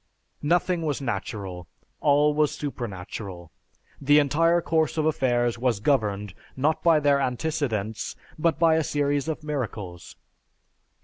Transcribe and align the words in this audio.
"Nothing 0.41 0.81
was 0.81 0.99
natural, 0.99 1.67
all 1.99 2.33
was 2.33 2.51
supernatural. 2.53 3.51
The 4.01 4.17
entire 4.17 4.59
course 4.59 4.97
of 4.97 5.05
affairs 5.05 5.59
was 5.59 5.79
governed, 5.79 6.33
not 6.57 6.81
by 6.81 6.99
their 6.99 7.21
antecedents, 7.21 8.15
but 8.39 8.57
by 8.57 8.77
a 8.77 8.83
series 8.83 9.27
of 9.27 9.43
miracles. 9.43 10.15